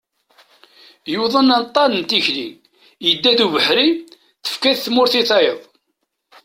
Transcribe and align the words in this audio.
Yuḍen 1.13 1.49
aṭan 1.61 1.91
n 1.99 2.01
tikli, 2.09 2.49
yedda 3.05 3.31
d 3.37 3.39
ubeḥri, 3.45 3.89
tefka-t 4.43 4.81
tmurt 4.85 5.13
i 5.21 5.23
tayeḍ. 5.29 5.61